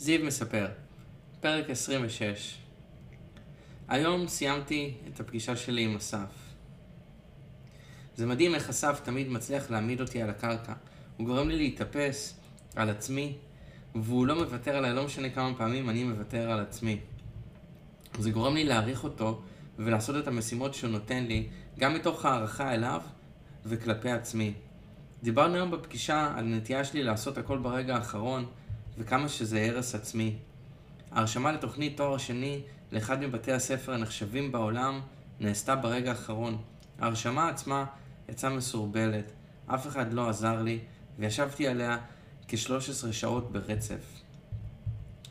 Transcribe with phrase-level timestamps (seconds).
[0.00, 0.66] זיו מספר,
[1.40, 2.58] פרק 26
[3.88, 6.54] היום סיימתי את הפגישה שלי עם אסף.
[8.16, 10.72] זה מדהים איך אסף תמיד מצליח להעמיד אותי על הקרקע.
[11.16, 12.40] הוא גורם לי להתאפס
[12.76, 13.36] על עצמי,
[13.94, 16.98] והוא לא מוותר עליי, לא משנה כמה פעמים אני מוותר על עצמי.
[18.18, 19.42] זה גורם לי להעריך אותו
[19.78, 23.00] ולעשות את המשימות שהוא נותן לי, גם מתוך הערכה אליו
[23.66, 24.52] וכלפי עצמי.
[25.22, 28.46] דיברנו היום בפגישה על נטייה שלי לעשות הכל ברגע האחרון,
[28.98, 30.36] וכמה שזה הרס עצמי.
[31.12, 32.60] ההרשמה לתוכנית תואר שני
[32.92, 35.00] לאחד מבתי הספר הנחשבים בעולם
[35.40, 36.56] נעשתה ברגע האחרון.
[36.98, 37.84] ההרשמה עצמה
[38.28, 39.32] יצאה מסורבלת,
[39.66, 40.78] אף אחד לא עזר לי,
[41.18, 41.98] וישבתי עליה
[42.48, 44.20] כ-13 שעות ברצף.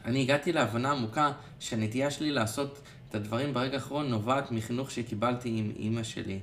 [0.05, 5.71] אני הגעתי להבנה עמוקה שהנטייה שלי לעשות את הדברים ברגע האחרון נובעת מחינוך שקיבלתי עם
[5.75, 6.39] אימא שלי.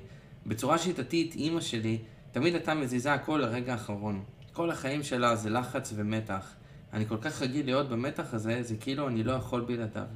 [0.46, 1.98] בצורה שיטתית, אימא שלי
[2.32, 4.22] תמיד הייתה מזיזה הכל לרגע האחרון.
[4.52, 6.54] כל החיים שלה זה לחץ ומתח.
[6.94, 10.06] אני כל כך רגיל להיות במתח הזה, זה כאילו אני לא יכול בלעדיו.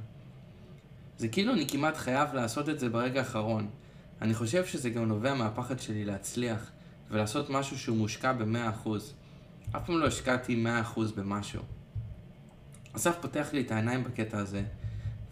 [1.18, 3.68] זה כאילו אני כמעט חייב לעשות את זה ברגע האחרון.
[4.22, 6.70] אני חושב שזה גם נובע מהפחד שלי להצליח,
[7.10, 8.88] ולעשות משהו שהוא מושקע ב-100%.
[9.76, 10.64] אף פעם לא השקעתי
[10.96, 11.62] 100% במשהו.
[12.92, 14.62] אסף פותח לי את העיניים בקטע הזה,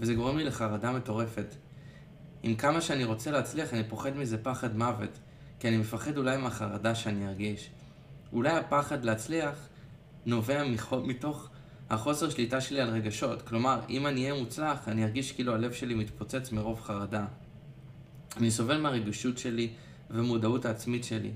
[0.00, 1.54] וזה גורם לי לחרדה מטורפת.
[2.42, 5.18] עם כמה שאני רוצה להצליח, אני פוחד מזה פחד מוות,
[5.58, 7.70] כי אני מפחד אולי מהחרדה שאני ארגיש.
[8.32, 9.68] אולי הפחד להצליח
[10.26, 10.62] נובע
[11.04, 11.48] מתוך
[11.90, 13.42] החוסר שליטה שלי על רגשות.
[13.42, 17.26] כלומר, אם אני אהיה מוצלח, אני ארגיש כאילו הלב שלי מתפוצץ מרוב חרדה.
[18.36, 19.70] אני סובל מהרגישות שלי
[20.10, 21.30] ומודעות העצמית שלי.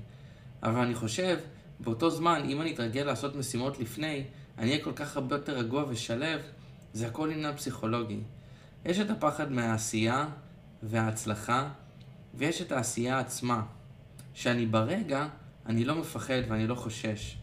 [0.63, 1.37] אבל אני חושב,
[1.79, 4.23] באותו זמן, אם אני אתרגל לעשות משימות לפני,
[4.57, 6.41] אני אהיה כל כך הרבה יותר רגוע ושלב,
[6.93, 8.19] זה הכל עניין פסיכולוגי.
[8.85, 10.27] יש את הפחד מהעשייה
[10.83, 11.69] וההצלחה,
[12.33, 13.63] ויש את העשייה עצמה,
[14.33, 15.27] שאני ברגע,
[15.65, 17.37] אני לא מפחד ואני לא חושש.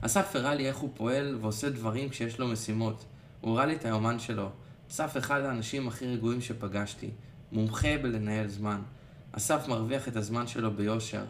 [0.00, 3.04] אסף הראה לי איך הוא פועל ועושה דברים כשיש לו משימות.
[3.40, 4.50] הוא הראה לי את היומן שלו.
[4.90, 7.10] אסף אחד האנשים הכי רגועים שפגשתי.
[7.52, 8.80] מומחה בלנהל זמן.
[9.32, 11.24] אסף מרוויח את הזמן שלו ביושר,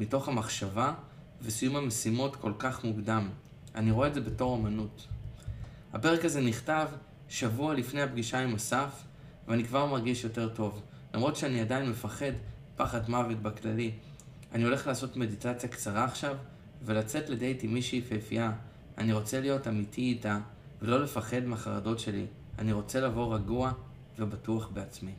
[0.00, 0.94] מתוך המחשבה
[1.42, 3.28] וסיום המשימות כל כך מוקדם.
[3.74, 5.06] אני רואה את זה בתור אמנות.
[5.92, 6.88] הפרק הזה נכתב
[7.28, 9.02] שבוע לפני הפגישה עם אסף,
[9.48, 10.82] ואני כבר מרגיש יותר טוב.
[11.14, 12.32] למרות שאני עדיין מפחד,
[12.76, 13.92] פחד מוות בכללי.
[14.52, 16.36] אני הולך לעשות מדיטציה קצרה עכשיו,
[16.84, 18.52] ולצאת לדייט עם מישהי יפהפייה.
[18.98, 20.38] אני רוצה להיות אמיתי איתה,
[20.82, 22.26] ולא לפחד מהחרדות שלי.
[22.58, 23.72] אני רוצה לבוא רגוע
[24.18, 25.12] ובטוח בעצמי.